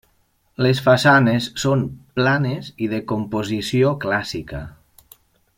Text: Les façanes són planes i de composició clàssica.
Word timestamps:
Les 0.65 0.79
façanes 0.85 1.49
són 1.65 1.83
planes 2.21 2.73
i 2.87 2.91
de 2.97 3.03
composició 3.15 3.95
clàssica. 4.07 4.67